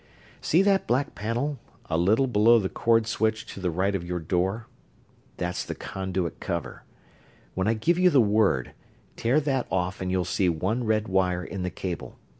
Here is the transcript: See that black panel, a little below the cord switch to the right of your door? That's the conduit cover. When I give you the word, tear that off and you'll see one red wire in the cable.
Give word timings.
See 0.41 0.63
that 0.63 0.87
black 0.87 1.13
panel, 1.13 1.59
a 1.87 1.95
little 1.95 2.25
below 2.25 2.57
the 2.57 2.69
cord 2.69 3.05
switch 3.05 3.45
to 3.53 3.59
the 3.59 3.69
right 3.69 3.93
of 3.93 4.03
your 4.03 4.17
door? 4.19 4.65
That's 5.37 5.63
the 5.63 5.75
conduit 5.75 6.39
cover. 6.39 6.81
When 7.53 7.67
I 7.67 7.75
give 7.75 7.99
you 7.99 8.09
the 8.09 8.19
word, 8.19 8.71
tear 9.15 9.39
that 9.41 9.67
off 9.69 10.01
and 10.01 10.09
you'll 10.09 10.25
see 10.25 10.49
one 10.49 10.85
red 10.85 11.07
wire 11.07 11.43
in 11.45 11.61
the 11.61 11.69
cable. 11.69 12.17